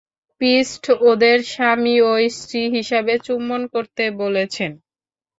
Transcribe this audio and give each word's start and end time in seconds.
Priest 0.41 0.83
ওদের 1.03 1.37
স্বামী 1.51 1.95
ও 2.01 2.29
স্ত্রী 2.31 2.61
হিসাবে 2.75 3.13
চুম্বন 3.25 3.61
করতে 3.73 4.03
বলেছেন। 4.21 4.71